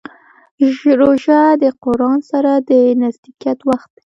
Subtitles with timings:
[0.99, 4.03] روژه د قرآن سره د نزدېکت وخت دی.